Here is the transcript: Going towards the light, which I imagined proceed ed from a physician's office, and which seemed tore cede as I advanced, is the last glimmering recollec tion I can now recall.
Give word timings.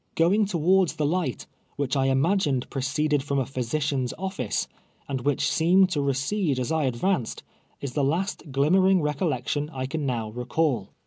Going 0.15 0.47
towards 0.47 0.95
the 0.95 1.05
light, 1.05 1.45
which 1.75 1.95
I 1.95 2.07
imagined 2.07 2.67
proceed 2.71 3.13
ed 3.13 3.21
from 3.21 3.37
a 3.37 3.45
physician's 3.45 4.15
office, 4.17 4.67
and 5.07 5.21
which 5.21 5.47
seemed 5.47 5.91
tore 5.91 6.15
cede 6.15 6.59
as 6.59 6.71
I 6.71 6.85
advanced, 6.85 7.43
is 7.81 7.93
the 7.93 8.03
last 8.03 8.51
glimmering 8.51 9.01
recollec 9.03 9.47
tion 9.47 9.69
I 9.69 9.85
can 9.85 10.07
now 10.07 10.31
recall. 10.31 10.89